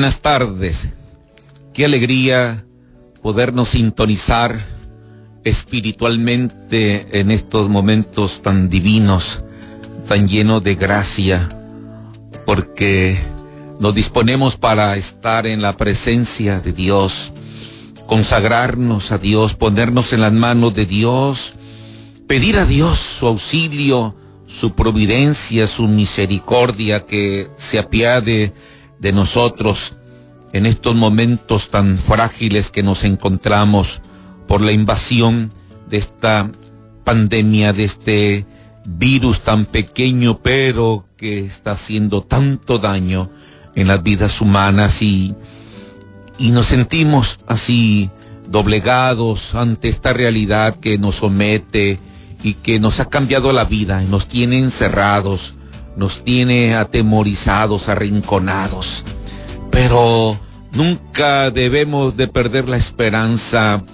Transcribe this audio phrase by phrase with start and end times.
[0.00, 0.88] Buenas tardes.
[1.74, 2.64] Qué alegría
[3.20, 4.58] podernos sintonizar
[5.44, 9.44] espiritualmente en estos momentos tan divinos,
[10.08, 11.50] tan llenos de gracia,
[12.46, 13.18] porque
[13.78, 17.34] nos disponemos para estar en la presencia de Dios,
[18.06, 21.56] consagrarnos a Dios, ponernos en las manos de Dios,
[22.26, 28.54] pedir a Dios su auxilio, su providencia, su misericordia, que se apiade
[29.00, 29.94] de nosotros
[30.52, 34.02] en estos momentos tan frágiles que nos encontramos
[34.46, 35.52] por la invasión
[35.88, 36.50] de esta
[37.04, 38.46] pandemia, de este
[38.84, 43.30] virus tan pequeño, pero que está haciendo tanto daño
[43.74, 45.34] en las vidas humanas y,
[46.38, 48.10] y nos sentimos así
[48.48, 52.00] doblegados ante esta realidad que nos somete
[52.42, 55.54] y que nos ha cambiado la vida, y nos tiene encerrados,
[56.00, 59.04] nos tiene atemorizados, arrinconados.
[59.70, 60.40] Pero
[60.72, 63.84] nunca debemos de perder la esperanza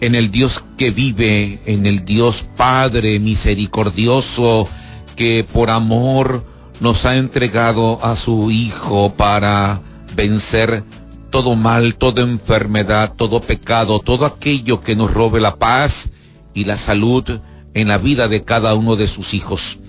[0.00, 4.68] en el Dios que vive, en el Dios Padre misericordioso
[5.16, 6.44] que por amor
[6.78, 9.80] nos ha entregado a su Hijo para
[10.14, 10.84] vencer
[11.30, 16.10] todo mal, toda enfermedad, todo pecado, todo aquello que nos robe la paz
[16.54, 17.40] y la salud
[17.74, 19.80] en la vida de cada uno de sus hijos.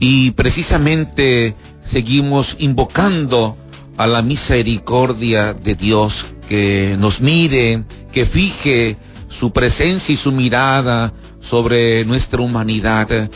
[0.00, 3.56] Y precisamente seguimos invocando
[3.96, 8.96] a la misericordia de Dios que nos mire, que fije
[9.28, 13.30] su presencia y su mirada sobre nuestra humanidad,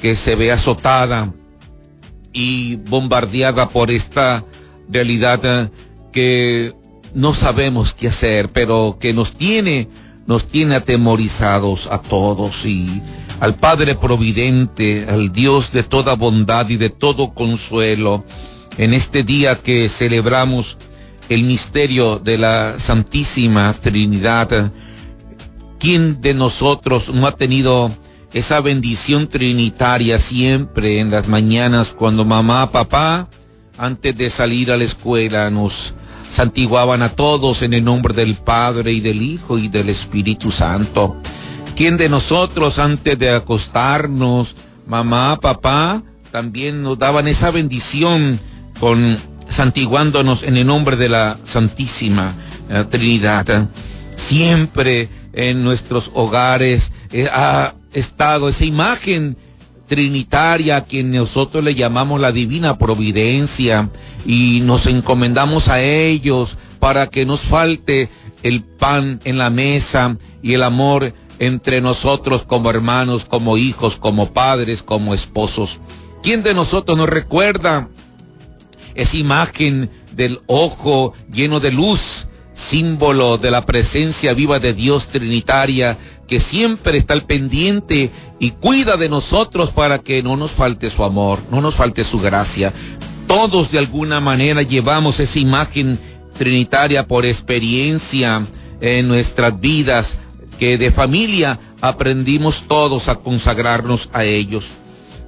[0.00, 1.32] que se ve azotada
[2.32, 4.44] y bombardeada por esta
[4.88, 5.70] realidad
[6.12, 6.74] que
[7.14, 9.88] no sabemos qué hacer, pero que nos tiene,
[10.26, 13.02] nos tiene atemorizados a todos y
[13.40, 18.24] al Padre Providente, al Dios de toda bondad y de todo consuelo,
[18.78, 20.76] en este día que celebramos
[21.28, 24.72] el misterio de la Santísima Trinidad.
[25.78, 27.90] ¿Quién de nosotros no ha tenido
[28.32, 33.28] esa bendición trinitaria siempre en las mañanas cuando mamá, papá,
[33.78, 35.94] antes de salir a la escuela nos
[36.28, 41.16] santiguaban a todos en el nombre del Padre y del Hijo y del Espíritu Santo?
[41.76, 44.54] ¿Quién de nosotros antes de acostarnos,
[44.86, 48.38] mamá, papá, también nos daban esa bendición
[48.78, 49.18] con
[49.48, 52.32] santiguándonos en el nombre de la Santísima
[52.70, 53.68] eh, Trinidad?
[54.14, 59.36] Siempre en nuestros hogares eh, ha estado esa imagen
[59.88, 63.90] trinitaria a quien nosotros le llamamos la divina providencia
[64.24, 68.08] y nos encomendamos a ellos para que nos falte
[68.44, 74.32] el pan en la mesa y el amor entre nosotros como hermanos, como hijos, como
[74.32, 75.80] padres, como esposos.
[76.22, 77.88] ¿Quién de nosotros nos recuerda
[78.94, 85.98] esa imagen del ojo lleno de luz, símbolo de la presencia viva de Dios Trinitaria,
[86.28, 91.04] que siempre está al pendiente y cuida de nosotros para que no nos falte su
[91.04, 92.72] amor, no nos falte su gracia?
[93.26, 95.98] Todos de alguna manera llevamos esa imagen
[96.38, 98.46] trinitaria por experiencia
[98.80, 100.18] en nuestras vidas,
[100.58, 104.70] que de familia aprendimos todos a consagrarnos a ellos.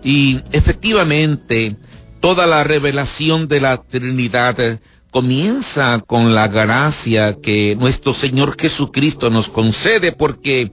[0.02, 1.76] Y efectivamente,
[2.20, 9.48] toda la revelación de la Trinidad comienza con la gracia que nuestro Señor Jesucristo nos
[9.48, 10.72] concede porque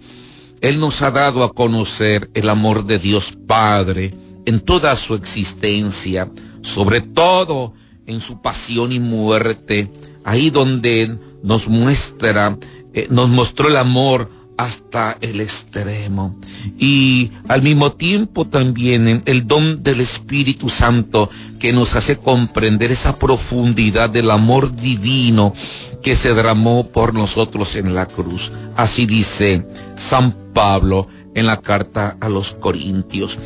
[0.61, 4.13] Él nos ha dado a conocer el amor de Dios Padre
[4.45, 6.29] en toda su existencia,
[6.61, 7.73] sobre todo
[8.05, 9.89] en su pasión y muerte,
[10.25, 12.57] ahí donde nos muestra,
[12.93, 16.35] eh, nos mostró el amor hasta el extremo.
[16.77, 23.17] Y al mismo tiempo también el don del Espíritu Santo que nos hace comprender esa
[23.17, 25.53] profundidad del amor divino
[26.01, 28.51] que se derramó por nosotros en la cruz.
[28.75, 29.65] Así dice
[29.95, 33.39] San Pablo en la carta a los Corintios.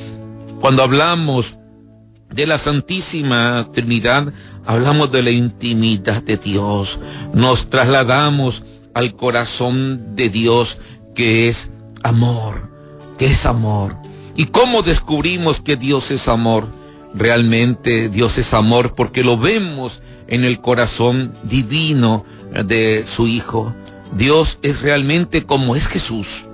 [0.60, 1.58] Cuando hablamos
[2.34, 4.34] de la Santísima Trinidad,
[4.66, 7.00] hablamos de la intimidad de Dios.
[7.34, 8.64] Nos trasladamos
[8.94, 10.80] al corazón de Dios
[11.18, 11.72] que es
[12.04, 12.70] amor,
[13.18, 13.96] que es amor.
[14.36, 16.68] ¿Y cómo descubrimos que Dios es amor?
[17.16, 22.24] Realmente Dios es amor porque lo vemos en el corazón divino
[22.66, 23.74] de su Hijo.
[24.16, 26.46] Dios es realmente como es Jesús,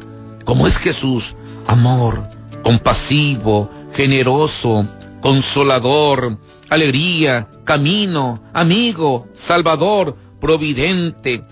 [0.45, 1.35] como es Jesús,
[1.67, 2.23] amor,
[2.63, 4.87] compasivo, generoso,
[5.19, 6.37] consolador,
[6.69, 11.43] alegría, camino, amigo, salvador, providente,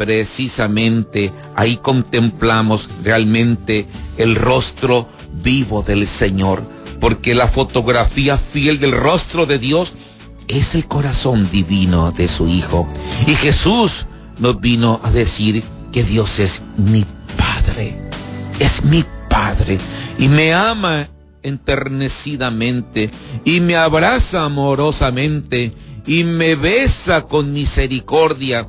[0.00, 3.86] precisamente ahí contemplamos realmente
[4.16, 5.06] el rostro
[5.42, 6.62] vivo del Señor,
[7.00, 9.92] porque la fotografía fiel del rostro de Dios
[10.48, 12.88] es el corazón divino de su Hijo.
[13.26, 14.06] Y Jesús
[14.38, 15.62] nos vino a decir
[15.92, 17.04] que Dios es mi
[17.36, 17.94] Padre,
[18.58, 19.76] es mi Padre,
[20.18, 21.10] y me ama
[21.42, 23.10] enternecidamente,
[23.44, 25.72] y me abraza amorosamente,
[26.06, 28.66] y me besa con misericordia,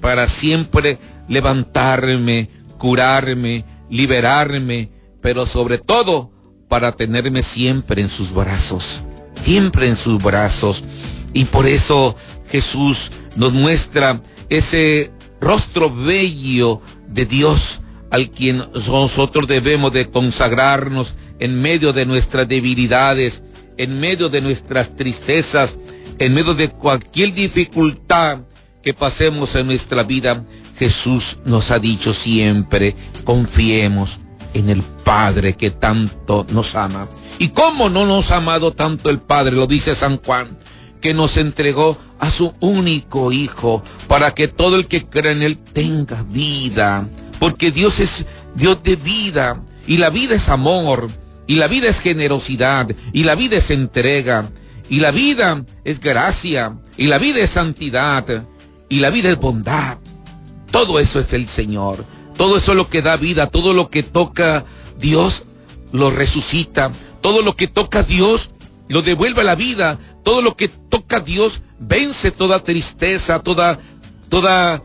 [0.00, 0.98] para siempre
[1.28, 2.48] levantarme,
[2.78, 4.90] curarme, liberarme,
[5.20, 6.30] pero sobre todo
[6.68, 9.02] para tenerme siempre en sus brazos,
[9.42, 10.84] siempre en sus brazos.
[11.32, 12.16] Y por eso
[12.50, 17.80] Jesús nos muestra ese rostro bello de Dios
[18.10, 23.42] al quien nosotros debemos de consagrarnos en medio de nuestras debilidades,
[23.76, 25.78] en medio de nuestras tristezas,
[26.18, 28.40] en medio de cualquier dificultad
[28.82, 30.44] que pasemos en nuestra vida.
[30.78, 32.94] Jesús nos ha dicho siempre,
[33.24, 34.18] confiemos
[34.54, 37.08] en el Padre que tanto nos ama.
[37.38, 39.56] ¿Y cómo no nos ha amado tanto el Padre?
[39.56, 40.56] Lo dice San Juan,
[41.00, 45.58] que nos entregó a su único Hijo para que todo el que cree en Él
[45.58, 47.08] tenga vida.
[47.38, 51.08] Porque Dios es Dios de vida y la vida es amor
[51.46, 54.50] y la vida es generosidad y la vida es entrega
[54.90, 58.44] y la vida es gracia y la vida es santidad
[58.88, 59.98] y la vida es bondad.
[60.70, 62.04] Todo eso es el Señor.
[62.36, 64.64] Todo eso es lo que da vida, todo lo que toca
[64.98, 65.42] Dios
[65.90, 68.50] lo resucita, todo lo que toca Dios
[68.88, 73.80] lo devuelve a la vida, todo lo que toca Dios vence toda tristeza, toda,
[74.28, 74.82] toda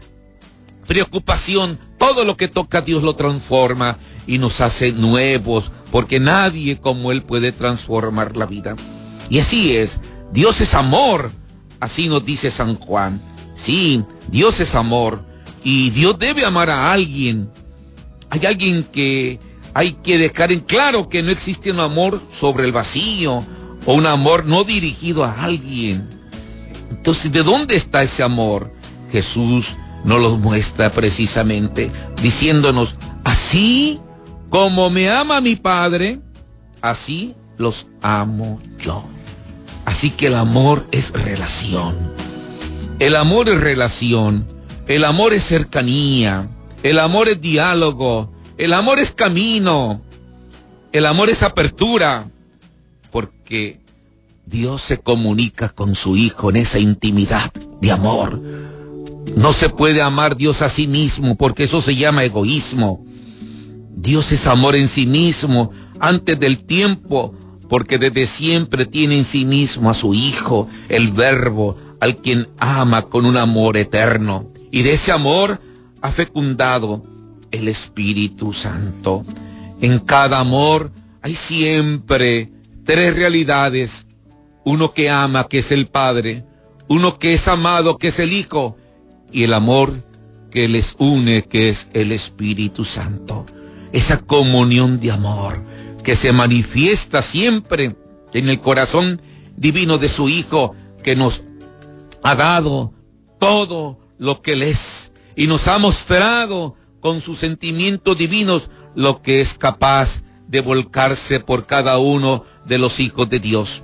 [0.88, 7.12] preocupación, todo lo que toca Dios lo transforma y nos hace nuevos, porque nadie como
[7.12, 8.76] Él puede transformar la vida.
[9.30, 10.02] Y así es,
[10.32, 11.32] Dios es amor,
[11.80, 13.22] así nos dice San Juan.
[13.64, 15.24] Sí, Dios es amor
[15.64, 17.50] y Dios debe amar a alguien.
[18.30, 19.40] Hay alguien que
[19.74, 23.46] hay que dejar en claro que no existe un amor sobre el vacío
[23.86, 26.10] o un amor no dirigido a alguien.
[26.92, 28.70] Entonces, ¿de dónde está ese amor?
[29.14, 31.90] Jesús nos lo muestra precisamente
[32.22, 34.02] diciéndonos, así
[34.50, 36.20] como me ama mi Padre,
[36.82, 39.06] así los amo yo.
[39.86, 42.13] Así que el amor es relación.
[43.04, 44.46] El amor es relación.
[44.88, 46.48] El amor es cercanía,
[46.84, 50.02] el amor es diálogo, el amor es camino,
[50.94, 52.30] el amor es apertura,
[53.12, 53.82] porque
[54.46, 57.52] Dios se comunica con su Hijo en esa intimidad
[57.82, 58.42] de amor.
[59.36, 63.06] No se puede amar Dios a sí mismo porque eso se llama egoísmo.
[63.98, 67.36] Dios es amor en sí mismo antes del tiempo
[67.74, 73.02] porque desde siempre tiene en sí mismo a su Hijo, el Verbo, al quien ama
[73.02, 75.60] con un amor eterno y de ese amor
[76.00, 77.04] ha fecundado
[77.50, 79.24] el Espíritu Santo.
[79.82, 80.92] En cada amor
[81.24, 82.52] hay siempre
[82.86, 84.06] tres realidades.
[84.64, 86.46] Uno que ama, que es el Padre,
[86.88, 88.78] uno que es amado, que es el Hijo,
[89.32, 89.96] y el amor
[90.52, 93.48] que les une, que es el Espíritu Santo.
[93.94, 95.73] Esa comunión de amor
[96.04, 97.96] que se manifiesta siempre
[98.34, 99.22] en el corazón
[99.56, 101.44] divino de su Hijo, que nos
[102.24, 102.94] ha dado
[103.40, 109.42] todo lo que Él es y nos ha mostrado con sus sentimientos divinos lo que
[109.42, 113.84] es capaz de volcarse por cada uno de los hijos de Dios.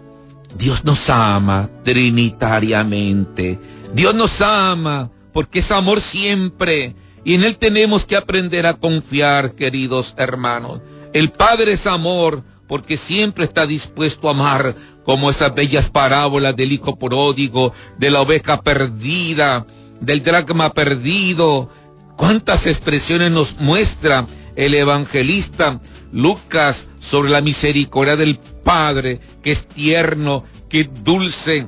[0.56, 3.60] Dios nos ama trinitariamente.
[3.94, 9.54] Dios nos ama porque es amor siempre y en Él tenemos que aprender a confiar,
[9.56, 10.80] queridos hermanos.
[11.14, 16.72] El Padre es amor porque siempre está dispuesto a amar como esas bellas parábolas del
[16.72, 19.66] hijo pródigo, de la oveja perdida,
[20.02, 21.70] del dragma perdido.
[22.16, 25.80] ¿Cuántas expresiones nos muestra el evangelista
[26.12, 31.68] Lucas sobre la misericordia del Padre, que es tierno, que es dulce,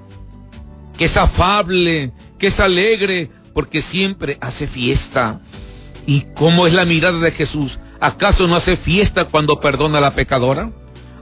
[0.98, 5.42] que es afable, que es alegre, porque siempre hace fiesta.
[6.06, 7.80] ¿Y cómo es la mirada de Jesús?
[8.02, 10.72] ¿Acaso no hace fiesta cuando perdona a la pecadora?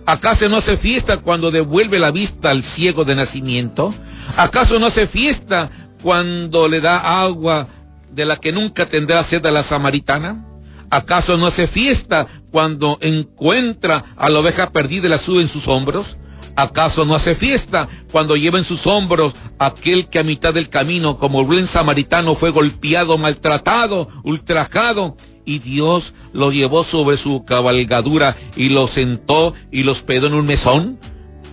[0.06, 3.94] ¿Acaso no hace fiesta cuando devuelve la vista al ciego de nacimiento?
[4.38, 5.70] ¿Acaso no hace fiesta
[6.02, 7.68] cuando le da agua
[8.12, 10.46] de la que nunca tendrá sed a la samaritana?
[10.90, 15.68] ¿Acaso no hace fiesta cuando encuentra a la oveja perdida y la sube en sus
[15.68, 16.16] hombros?
[16.56, 21.18] ¿Acaso no hace fiesta cuando lleva en sus hombros aquel que a mitad del camino,
[21.18, 25.18] como buen samaritano, fue golpeado, maltratado, ultrajado,
[25.50, 30.46] y Dios lo llevó sobre su cabalgadura y lo sentó y lo hospedó en un
[30.46, 31.00] mesón?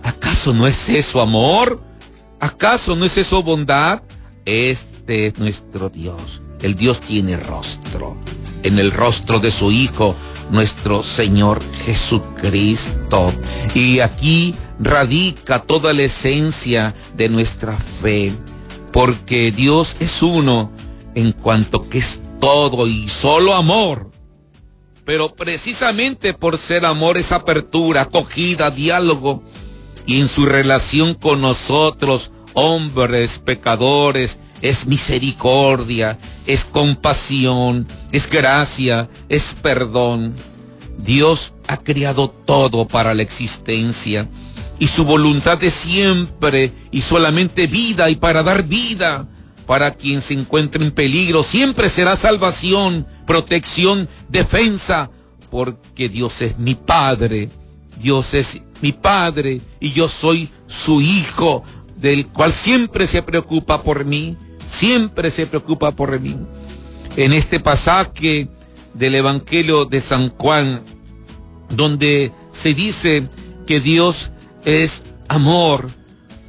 [0.03, 1.81] ¿Acaso no es eso amor?
[2.39, 4.03] ¿Acaso no es eso bondad?
[4.45, 6.43] Este es nuestro Dios.
[6.61, 8.15] El Dios tiene rostro.
[8.63, 10.15] en el rostro de su Hijo,
[10.51, 13.33] nuestro Señor Jesucristo.
[13.73, 18.33] Y aquí radica toda la esencia de nuestra fe,
[18.91, 20.71] porque Dios es uno
[21.15, 24.11] en cuanto que es todo y solo amor.
[25.05, 29.43] Pero precisamente por ser amor es apertura, acogida, diálogo,
[30.05, 39.55] y en su relación con nosotros, hombres, pecadores, es misericordia, es compasión, es gracia, es
[39.61, 40.33] perdón.
[40.97, 44.27] Dios ha creado todo para la existencia
[44.79, 49.27] y su voluntad es siempre y solamente vida y para dar vida.
[49.67, 55.11] Para quien se encuentre en peligro siempre será salvación, protección, defensa,
[55.51, 57.49] porque Dios es mi Padre,
[57.99, 61.63] Dios es mi Padre y yo soy su Hijo,
[61.97, 64.35] del cual siempre se preocupa por mí
[64.67, 66.35] siempre se preocupa por mí.
[67.15, 68.47] En este pasaje
[68.93, 70.83] del Evangelio de San Juan,
[71.69, 73.27] donde se dice
[73.65, 74.31] que Dios
[74.65, 75.89] es amor,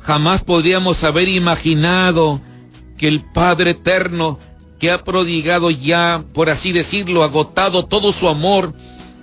[0.00, 2.40] jamás podríamos haber imaginado
[2.98, 4.38] que el Padre Eterno,
[4.78, 8.74] que ha prodigado ya, por así decirlo, agotado todo su amor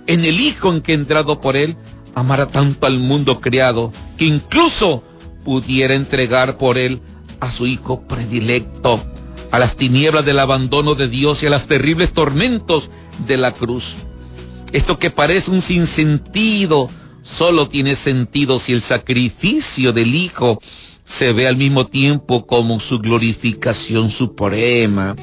[0.06, 1.76] en el Hijo en que ha entrado por él,
[2.14, 5.04] amara tanto al mundo creado, que incluso
[5.44, 7.00] pudiera entregar por él
[7.40, 9.00] a su Hijo predilecto,
[9.50, 12.90] a las tinieblas del abandono de Dios y a los terribles tormentos
[13.26, 13.94] de la cruz.
[14.72, 16.90] Esto que parece un sinsentido,
[17.22, 20.60] solo tiene sentido si el sacrificio del Hijo
[21.06, 25.14] se ve al mismo tiempo como su glorificación suprema.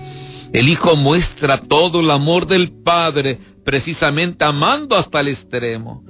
[0.53, 6.03] El Hijo muestra todo el amor del Padre, precisamente amando hasta el extremo.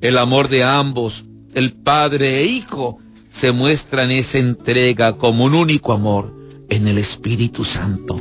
[0.00, 1.24] El amor de ambos,
[1.54, 2.98] el Padre e Hijo,
[3.32, 6.34] se muestra en esa entrega como un único amor
[6.68, 8.20] en el Espíritu Santo.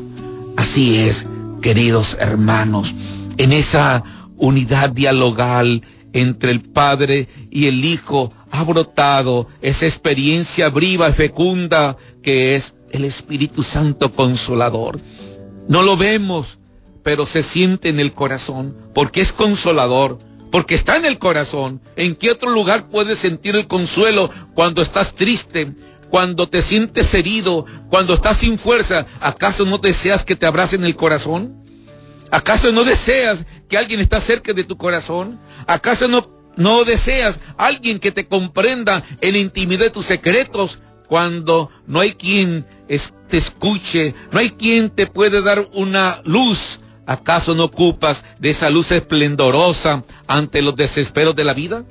[0.55, 1.27] Así es,
[1.61, 2.93] queridos hermanos,
[3.37, 4.03] en esa
[4.37, 5.81] unidad dialogal
[6.13, 12.73] entre el Padre y el Hijo ha brotado esa experiencia viva y fecunda que es
[12.91, 14.99] el Espíritu Santo consolador.
[15.67, 16.59] No lo vemos,
[17.03, 20.19] pero se siente en el corazón, porque es consolador,
[20.51, 21.81] porque está en el corazón.
[21.95, 25.73] ¿En qué otro lugar puedes sentir el consuelo cuando estás triste,
[26.09, 29.05] cuando te sientes herido, cuando estás sin fuerza?
[29.21, 31.60] ¿Acaso no deseas que te abracen el corazón?
[32.31, 35.39] ¿Acaso no deseas que alguien está cerca de tu corazón?
[35.67, 41.69] ¿Acaso no, no deseas alguien que te comprenda en la intimidad de tus secretos cuando
[41.87, 42.65] no hay quien
[43.29, 46.79] te escuche, no hay quien te puede dar una luz
[47.11, 51.83] ¿Acaso no ocupas de esa luz esplendorosa ante los desesperos de la vida?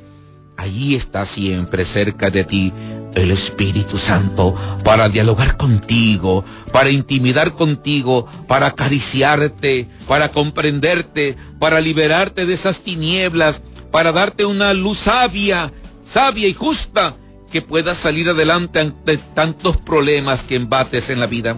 [0.57, 2.73] Allí está siempre cerca de ti
[3.15, 12.47] el Espíritu Santo para dialogar contigo, para intimidar contigo, para acariciarte, para comprenderte, para liberarte
[12.47, 15.73] de esas tinieblas, para darte una luz sabia,
[16.05, 17.17] sabia y justa
[17.51, 21.57] que pueda salir adelante ante tantos problemas que embates en la vida.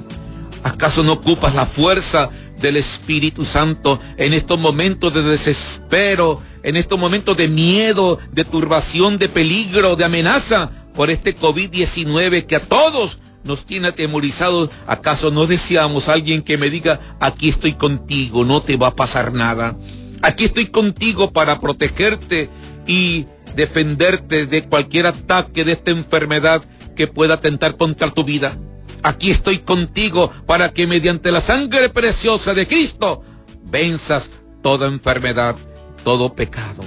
[0.65, 2.31] ¿Acaso no ocupas la fuerza
[2.61, 9.19] del Espíritu Santo en estos momentos de desespero, en estos momentos de miedo, de turbación,
[9.19, 14.71] de peligro, de amenaza por este COVID-19 que a todos nos tiene atemorizados.
[14.87, 18.97] ¿Acaso no deseamos a alguien que me diga, aquí estoy contigo, no te va a
[18.97, 19.77] pasar nada?
[20.23, 22.49] Aquí estoy contigo para protegerte
[22.87, 26.63] y defenderte de cualquier ataque de esta enfermedad
[26.95, 28.57] que pueda atentar contra tu vida.
[29.03, 33.23] Aquí estoy contigo para que mediante la sangre preciosa de Cristo
[33.65, 34.31] venzas
[34.63, 35.57] toda enfermedad,
[36.05, 36.85] todo pecado.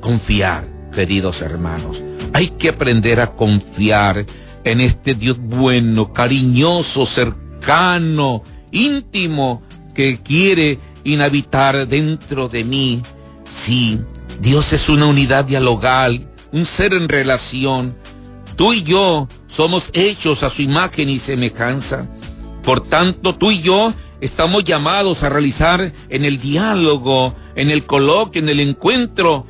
[0.00, 2.02] Confiar, queridos hermanos.
[2.32, 4.26] Hay que aprender a confiar
[4.64, 8.42] en este Dios bueno, cariñoso, cercano,
[8.72, 9.62] íntimo,
[9.94, 13.02] que quiere inhabitar dentro de mí.
[13.48, 14.00] Sí,
[14.40, 17.94] Dios es una unidad dialogal, un ser en relación.
[18.56, 22.08] Tú y yo somos hechos a su imagen y semejanza.
[22.62, 28.42] Por tanto, tú y yo estamos llamados a realizar en el diálogo, en el coloquio,
[28.42, 29.46] en el encuentro,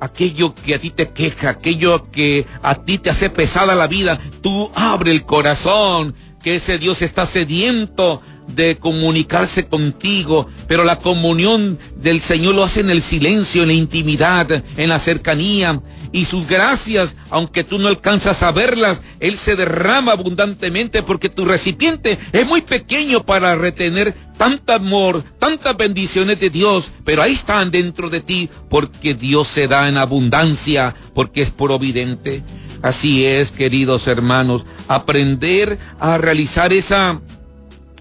[0.00, 4.18] aquello que a ti te queja, aquello que a ti te hace pesada la vida.
[4.42, 11.78] Tú abre el corazón, que ese Dios está sediento de comunicarse contigo, pero la comunión
[11.96, 15.80] del Señor lo hace en el silencio, en la intimidad, en la cercanía,
[16.12, 21.44] y sus gracias, aunque tú no alcanzas a verlas, Él se derrama abundantemente porque tu
[21.44, 27.70] recipiente es muy pequeño para retener tanto amor, tantas bendiciones de Dios, pero ahí están
[27.70, 32.42] dentro de ti porque Dios se da en abundancia, porque es providente.
[32.82, 37.20] Así es, queridos hermanos, aprender a realizar esa,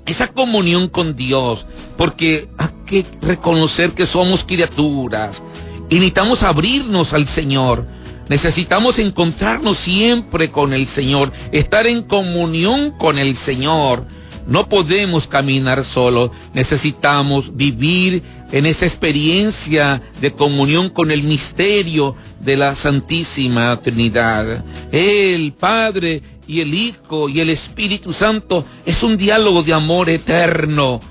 [0.06, 1.66] esa comunión con Dios,
[1.98, 2.48] porque
[2.86, 5.42] que reconocer que somos criaturas
[5.90, 7.86] y necesitamos abrirnos al Señor.
[8.28, 14.06] Necesitamos encontrarnos siempre con el Señor, estar en comunión con el Señor.
[14.48, 22.58] No podemos caminar solo, necesitamos vivir en esa experiencia de comunión con el misterio de
[22.58, 24.64] la Santísima Trinidad.
[24.92, 31.02] El Padre y el Hijo y el Espíritu Santo es un diálogo de amor eterno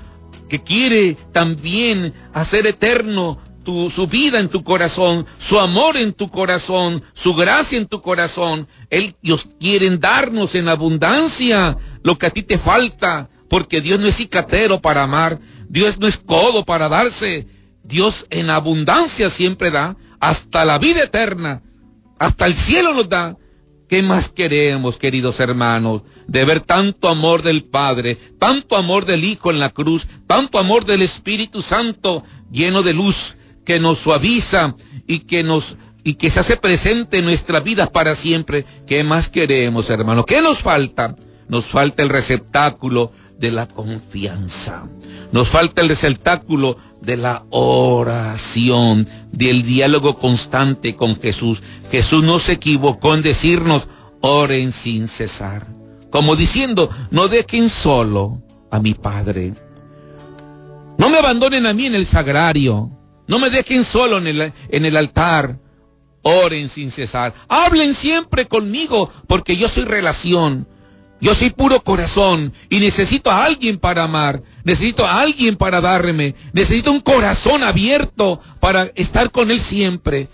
[0.49, 7.03] que quiere también hacer eterno su vida en tu corazón, su amor en tu corazón,
[7.13, 8.67] su gracia en tu corazón.
[8.89, 14.17] Ellos quieren darnos en abundancia lo que a ti te falta, porque Dios no es
[14.17, 17.47] cicatero para amar, Dios no es codo para darse,
[17.83, 21.63] Dios en abundancia siempre da, hasta la vida eterna,
[22.19, 23.35] hasta el cielo nos da.
[23.87, 29.51] ¿Qué más queremos, queridos hermanos, de ver tanto amor del Padre, tanto amor del Hijo
[29.51, 34.75] en la cruz, tanto amor del Espíritu Santo lleno de luz que nos suaviza
[35.07, 38.65] y que nos y que se hace presente en nuestra vida para siempre?
[38.87, 40.25] ¿Qué más queremos, hermanos?
[40.25, 41.15] ¿Qué nos falta?
[41.47, 44.87] Nos falta el receptáculo de la confianza.
[45.31, 51.61] Nos falta el receptáculo de la oración, del diálogo constante con Jesús.
[51.91, 53.87] Jesús no se equivocó en decirnos,
[54.21, 55.67] oren sin cesar.
[56.09, 59.53] Como diciendo, no dejen solo a mi Padre.
[60.97, 62.89] No me abandonen a mí en el sagrario.
[63.27, 65.59] No me dejen solo en el, en el altar.
[66.21, 67.33] Oren sin cesar.
[67.47, 70.67] Hablen siempre conmigo porque yo soy relación.
[71.25, 76.35] Yo soy puro corazón y necesito a alguien para amar, necesito a alguien para darme,
[76.53, 80.27] necesito un corazón abierto para estar con Él siempre.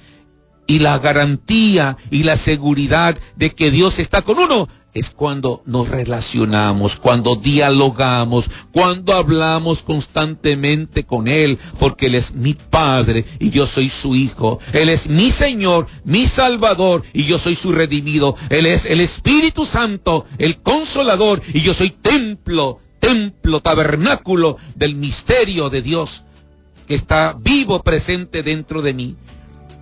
[0.68, 5.88] Y la garantía y la seguridad de que Dios está con uno es cuando nos
[5.88, 13.68] relacionamos, cuando dialogamos, cuando hablamos constantemente con Él, porque Él es mi Padre y yo
[13.68, 14.60] soy su Hijo.
[14.74, 18.36] Él es mi Señor, mi Salvador y yo soy su redimido.
[18.50, 25.70] Él es el Espíritu Santo, el Consolador y yo soy templo, templo, tabernáculo del misterio
[25.70, 26.24] de Dios
[26.86, 29.16] que está vivo, presente dentro de mí.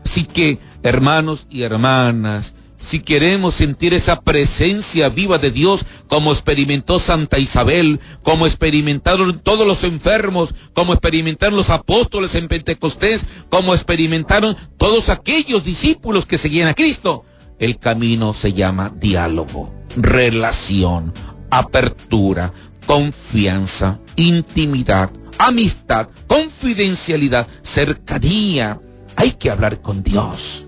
[0.06, 7.00] Así que, hermanos y hermanas, si queremos sentir esa presencia viva de Dios, como experimentó
[7.00, 14.56] Santa Isabel, como experimentaron todos los enfermos, como experimentaron los apóstoles en Pentecostés, como experimentaron
[14.78, 17.26] todos aquellos discípulos que seguían a Cristo,
[17.60, 21.14] el camino se llama diálogo, relación,
[21.52, 22.54] apertura,
[22.86, 28.80] confianza, intimidad, amistad, confidencialidad, cercanía.
[29.16, 30.66] Hay que hablar con Dios.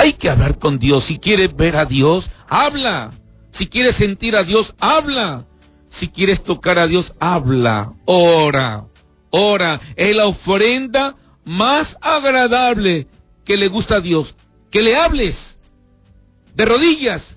[0.00, 1.04] Hay que hablar con Dios.
[1.04, 3.10] Si quieres ver a Dios, habla.
[3.50, 5.44] Si quieres sentir a Dios, habla.
[5.90, 7.92] Si quieres tocar a Dios, habla.
[8.06, 8.86] Ora.
[9.28, 9.78] Ora.
[9.96, 13.08] Es la ofrenda más agradable
[13.44, 14.36] que le gusta a Dios.
[14.70, 15.58] Que le hables.
[16.54, 17.36] De rodillas.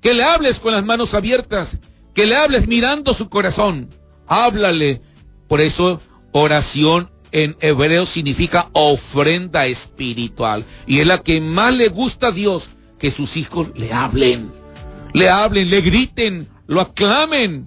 [0.00, 1.78] Que le hables con las manos abiertas.
[2.14, 3.90] Que le hables mirando su corazón.
[4.26, 5.02] Háblale.
[5.46, 6.00] Por eso,
[6.32, 10.64] oración en hebreo significa ofrenda espiritual.
[10.86, 12.68] Y es la que más le gusta a Dios
[12.98, 14.50] que sus hijos le hablen,
[15.12, 17.66] le hablen, le griten, lo aclamen.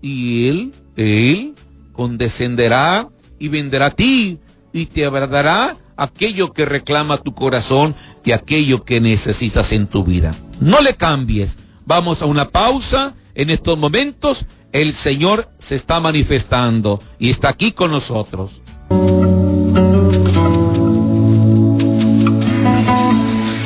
[0.00, 1.54] Y Él, Él
[1.92, 4.40] condescenderá y vendrá a ti
[4.72, 7.94] y te abradará aquello que reclama tu corazón
[8.24, 10.34] y aquello que necesitas en tu vida.
[10.60, 11.58] No le cambies.
[11.84, 14.46] Vamos a una pausa en estos momentos.
[14.72, 18.61] El Señor se está manifestando y está aquí con nosotros.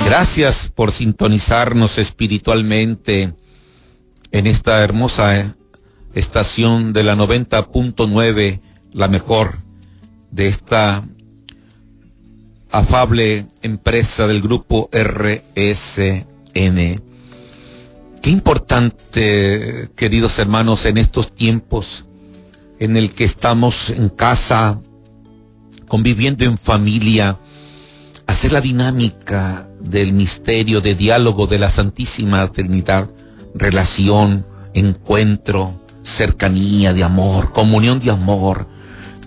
[0.07, 3.35] Gracias por sintonizarnos espiritualmente
[4.31, 5.57] en esta hermosa
[6.15, 8.61] estación de la 90.9,
[8.93, 9.59] la mejor
[10.31, 11.03] de esta
[12.71, 16.23] afable empresa del grupo RSN.
[18.23, 22.05] Qué importante, queridos hermanos, en estos tiempos
[22.79, 24.79] en el que estamos en casa,
[25.89, 27.39] conviviendo en familia,
[28.27, 33.09] hacer la dinámica del misterio de diálogo de la Santísima Trinidad,
[33.55, 38.67] relación, encuentro, cercanía de amor, comunión de amor.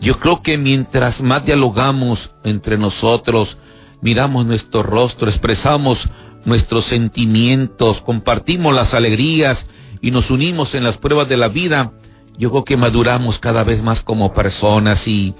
[0.01, 3.57] Yo creo que mientras más dialogamos entre nosotros,
[4.01, 6.07] miramos nuestro rostro, expresamos
[6.45, 9.65] nuestros sentimientos, compartimos las alegrías
[10.01, 11.91] y nos unimos en las pruebas de la vida,
[12.37, 15.33] yo creo que maduramos cada vez más como personas y,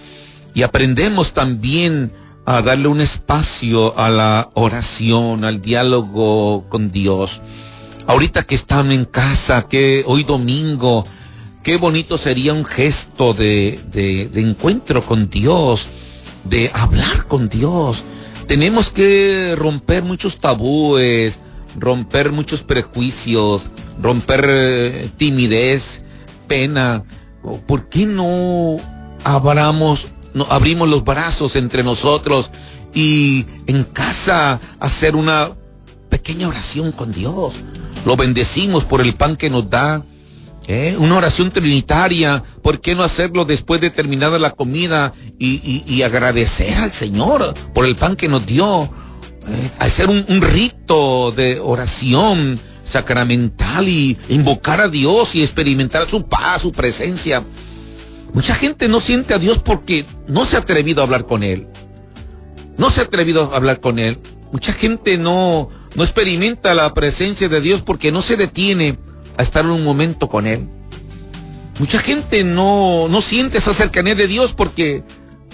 [0.54, 2.12] y aprendemos también
[2.50, 7.44] a darle un espacio a la oración, al diálogo con Dios.
[8.08, 11.06] Ahorita que están en casa, que hoy domingo,
[11.62, 15.90] qué bonito sería un gesto de, de, encuentro con Dios,
[16.44, 18.04] de hablar con Dios.
[18.48, 21.40] Tenemos que romper muchos tabúes,
[21.78, 23.70] romper muchos prejuicios,
[24.02, 26.04] romper eh, timidez,
[26.48, 27.04] pena.
[27.68, 28.78] ¿Por qué no
[29.24, 32.52] abramos, no, abrimos los brazos entre nosotros
[32.94, 35.52] y en casa hacer una
[36.10, 37.54] pequeña oración con Dios?
[38.06, 40.04] Lo bendecimos por el pan que nos da.
[40.68, 40.96] ¿eh?
[40.98, 42.44] Una oración trinitaria.
[42.62, 47.86] ¿Por qué no hacerlo después de terminada la comida y, y, agradecer al Señor por
[47.86, 48.86] el pan que nos dio?
[48.86, 49.72] ¿eh?
[49.80, 56.64] Hacer un, un rito de oración sacramental y invocar a Dios y experimentar su paz,
[56.64, 57.44] su presencia.
[58.34, 61.68] Mucha gente no siente a Dios porque no se ha atrevido a hablar con Él.
[62.78, 64.20] No se ha atrevido a hablar con Él.
[64.52, 68.98] Mucha gente no, no experimenta la presencia de Dios porque no se detiene
[69.38, 70.68] a estar un momento con Él.
[71.80, 75.04] Mucha gente no, no siente esa cercanía de Dios porque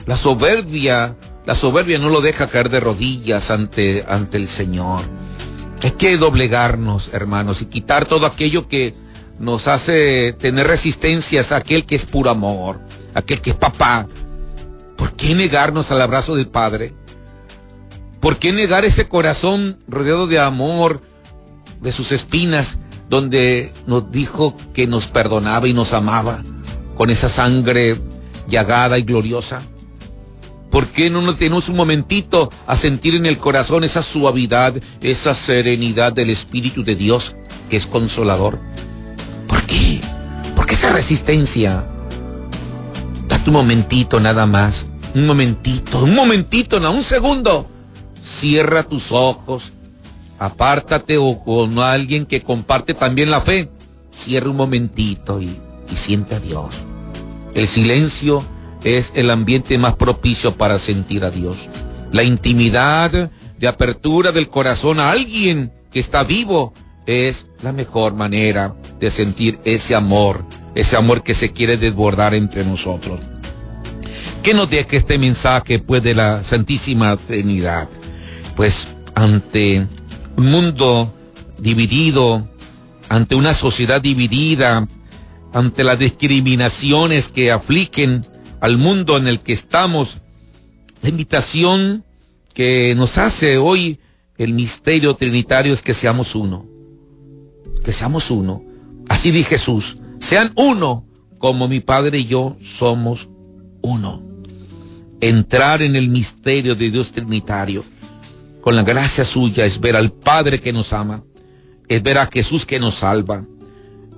[0.05, 5.01] la soberbia, la soberbia no lo deja caer de rodillas ante, ante el Señor.
[5.83, 8.95] Hay que doblegarnos, hermanos, y quitar todo aquello que
[9.39, 12.79] nos hace tener resistencias a aquel que es puro amor,
[13.13, 14.07] aquel que es papá.
[14.97, 16.93] ¿Por qué negarnos al abrazo del Padre?
[18.19, 21.01] ¿Por qué negar ese corazón rodeado de amor,
[21.81, 22.77] de sus espinas,
[23.09, 26.43] donde nos dijo que nos perdonaba y nos amaba
[26.95, 27.99] con esa sangre
[28.47, 29.61] llagada y gloriosa?
[30.71, 35.33] ¿Por qué no nos tenemos un momentito a sentir en el corazón esa suavidad, esa
[35.35, 37.35] serenidad del Espíritu de Dios
[37.69, 38.59] que es consolador?
[39.47, 40.01] ¿Por qué?
[40.55, 41.85] ¿Por qué esa resistencia?
[43.27, 47.69] Date un momentito nada más, un momentito, un momentito, no, un segundo
[48.25, 49.73] cierra tus ojos,
[50.39, 53.69] apártate o con alguien que comparte también la fe,
[54.09, 55.59] cierra un momentito y,
[55.91, 56.75] y siente a Dios.
[57.53, 58.43] El silencio
[58.83, 61.69] es el ambiente más propicio para sentir a Dios.
[62.11, 66.73] La intimidad de apertura del corazón a alguien que está vivo
[67.05, 72.63] es la mejor manera de sentir ese amor, ese amor que se quiere desbordar entre
[72.63, 73.19] nosotros.
[74.43, 77.87] ¿Qué nos deja este mensaje pues de la Santísima Trinidad?
[78.55, 79.85] pues ante
[80.37, 81.13] un mundo
[81.59, 82.47] dividido,
[83.09, 84.87] ante una sociedad dividida,
[85.53, 88.25] ante las discriminaciones que afliquen
[88.61, 90.21] al mundo en el que estamos,
[91.01, 92.03] la invitación
[92.53, 93.99] que nos hace hoy
[94.37, 96.65] el misterio trinitario es que seamos uno,
[97.83, 98.63] que seamos uno.
[99.09, 101.05] Así dice Jesús, sean uno
[101.37, 103.29] como mi Padre y yo somos
[103.81, 104.23] uno.
[105.21, 107.83] Entrar en el misterio de Dios trinitario
[108.61, 111.23] con la gracia suya es ver al Padre que nos ama,
[111.87, 113.45] es ver a Jesús que nos salva,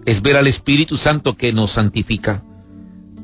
[0.06, 2.44] es ver al Espíritu Santo que nos santifica,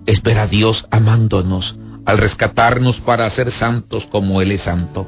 [0.06, 5.08] es ver a Dios amándonos al rescatarnos para ser santos como Él es santo.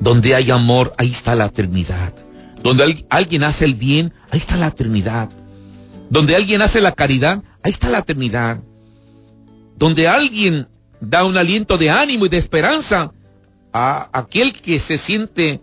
[0.00, 2.12] Donde hay amor, ahí está la Trinidad.
[2.62, 5.30] Donde alguien hace el bien, ahí está la Trinidad.
[6.10, 8.60] Donde alguien hace la caridad, ahí está la Trinidad.
[9.76, 10.68] Donde alguien
[11.00, 13.12] da un aliento de ánimo y de esperanza,
[13.72, 15.60] a aquel que se siente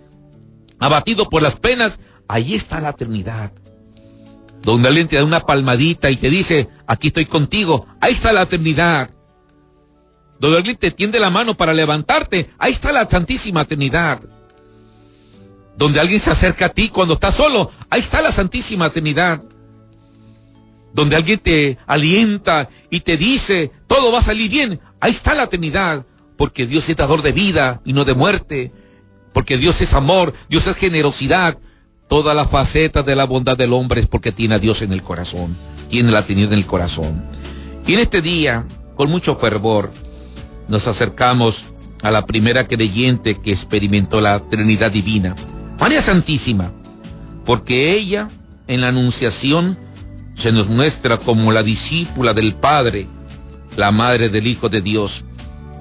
[0.79, 3.51] abatido por las penas, ahí está la eternidad.
[4.62, 8.43] Donde alguien te da una palmadita y te dice, aquí estoy contigo, ahí está la
[8.43, 9.10] eternidad.
[10.39, 14.21] Donde alguien te tiende la mano para levantarte, ahí está la Santísima Eternidad.
[15.77, 19.41] Donde alguien se acerca a ti cuando estás solo, ahí está la Santísima Eternidad.
[20.93, 25.43] Donde alguien te alienta y te dice, todo va a salir bien, ahí está la
[25.43, 26.05] eternidad
[26.38, 28.71] porque Dios es dador de vida y no de muerte,
[29.33, 31.57] porque Dios es amor, Dios es generosidad.
[32.07, 35.01] Toda la faceta de la bondad del hombre es porque tiene a Dios en el
[35.01, 35.55] corazón,
[35.89, 37.23] tiene la Trinidad en el corazón.
[37.88, 39.91] Y en este día, con mucho fervor,
[40.67, 41.65] nos acercamos
[42.01, 45.36] a la primera creyente que experimentó la Trinidad Divina,
[45.83, 46.71] María Santísima,
[47.43, 48.29] porque ella,
[48.67, 49.77] en la Anunciación,
[50.33, 53.05] se nos muestra como la discípula del Padre,
[53.75, 55.25] la madre del Hijo de Dios,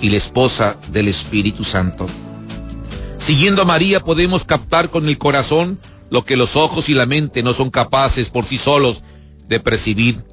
[0.00, 2.08] y la esposa del Espíritu Santo.
[3.16, 5.78] Siguiendo a María podemos captar con el corazón
[6.10, 9.04] lo que los ojos y la mente no son capaces por sí solos
[9.46, 10.24] de percibir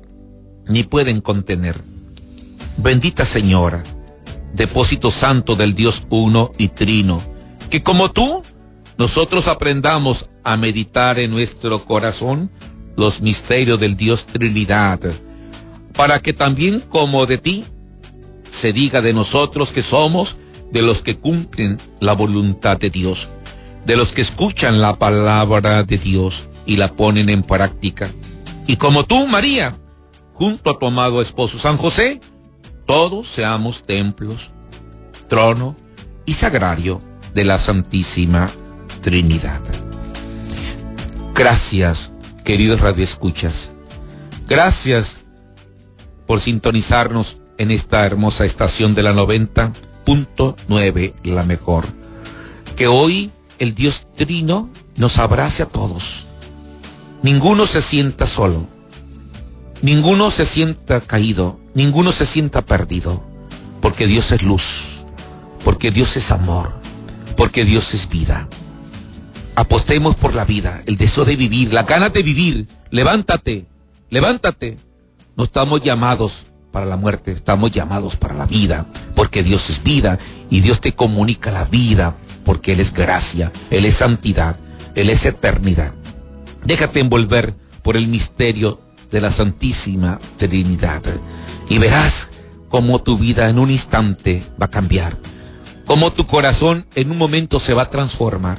[0.67, 1.79] ni pueden contener.
[2.77, 3.83] Bendita Señora,
[4.51, 7.21] depósito santo del Dios uno y trino,
[7.69, 8.41] que como tú,
[8.99, 12.51] nosotros aprendamos a meditar en nuestro corazón
[12.97, 14.99] los misterios del Dios Trinidad,
[15.93, 17.63] para que también como de ti
[18.51, 20.35] se diga de nosotros que somos
[20.73, 23.29] de los que cumplen la voluntad de Dios,
[23.85, 28.11] de los que escuchan la palabra de Dios y la ponen en práctica.
[28.67, 29.77] Y como tú, María,
[30.33, 32.19] junto a tu amado esposo San José,
[32.85, 34.51] todos seamos templos,
[35.29, 35.77] trono
[36.25, 37.01] y sagrario
[37.33, 38.49] de la Santísima
[39.09, 39.59] Trinidad.
[41.33, 42.11] Gracias,
[42.45, 43.71] queridos radioescuchas.
[44.47, 45.17] Gracias
[46.27, 51.85] por sintonizarnos en esta hermosa estación de la 90.9, la mejor.
[52.75, 56.27] Que hoy el Dios Trino nos abrace a todos.
[57.23, 58.67] Ninguno se sienta solo.
[59.81, 61.59] Ninguno se sienta caído.
[61.73, 63.23] Ninguno se sienta perdido.
[63.81, 65.03] Porque Dios es luz.
[65.65, 66.79] Porque Dios es amor.
[67.35, 68.47] Porque Dios es vida.
[69.59, 72.69] Apostemos por la vida, el deseo de vivir, la gana de vivir.
[72.91, 73.65] Levántate,
[74.09, 74.77] levántate.
[75.35, 80.17] No estamos llamados para la muerte, estamos llamados para la vida, porque Dios es vida
[80.49, 84.55] y Dios te comunica la vida, porque Él es gracia, Él es santidad,
[84.95, 85.93] Él es eternidad.
[86.63, 88.79] Déjate envolver por el misterio
[89.11, 91.01] de la Santísima Trinidad
[91.67, 92.29] y verás
[92.69, 95.17] cómo tu vida en un instante va a cambiar,
[95.85, 98.57] cómo tu corazón en un momento se va a transformar,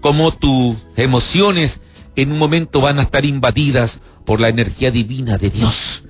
[0.00, 1.80] cómo tus emociones
[2.16, 6.04] en un momento van a estar invadidas por la energía divina de Dios.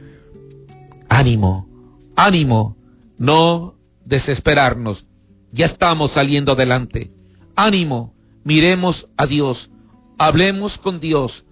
[1.09, 1.69] Ánimo,
[2.17, 2.77] ánimo,
[3.19, 5.07] no desesperarnos,
[5.51, 7.13] ya estamos saliendo adelante.
[7.57, 9.71] Ánimo, miremos a Dios,
[10.19, 11.45] hablemos con Dios,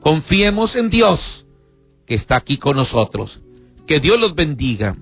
[0.00, 1.46] confiemos en Dios
[2.06, 3.40] que está aquí con nosotros.
[3.86, 4.96] Que Dios los bendiga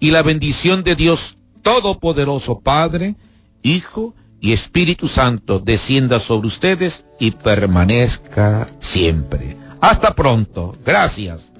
[0.00, 3.16] y la bendición de Dios Todopoderoso, Padre,
[3.62, 9.56] Hijo y Espíritu Santo descienda sobre ustedes y permanezca siempre.
[9.80, 10.74] Hasta pronto.
[10.84, 11.52] Gracias.